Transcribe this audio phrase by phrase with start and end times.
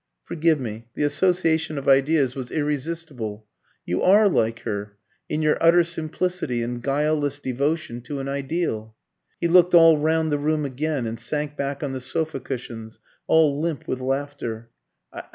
[0.23, 3.45] "Forgive me; the association of ideas was irresistible.
[3.85, 4.97] You are like her
[5.29, 8.95] in your utter simplicity and guileless devotion to an ideal."
[9.39, 13.61] He looked all round the room again, and sank back on the sofa cushions all
[13.61, 14.71] limp with laughter.